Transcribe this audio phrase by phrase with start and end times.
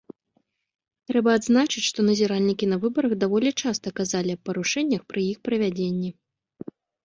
[1.11, 6.09] Трэба адзначыць, што назіральнікі на выбарах даволі часта казалі аб парушэннях пры іх правядзенні.